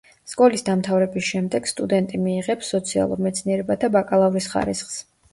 [0.29, 4.97] სკოლის დამთავრების შემდეგ სტუდენტი მიიღებს სოციალურ მეცნიერებათა ბაკალავრის ხარისხს.